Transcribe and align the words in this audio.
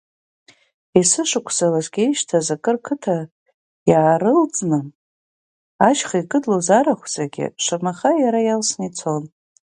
Есышықәса 0.99 1.67
ласкьа 1.71 2.03
ишьҭаз 2.07 2.47
акыр 2.55 2.77
қыҭа 2.85 3.17
иаарылҵны 3.89 4.79
ашьха 5.89 6.17
икыдлоз 6.21 6.67
арахә 6.79 7.07
зегьы, 7.15 7.45
шамаха, 7.63 8.11
иара 8.23 8.39
иалсны 8.43 8.83
ицон. 8.89 9.23